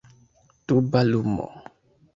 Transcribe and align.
Duba 0.67 0.99
lumo. 1.09 1.45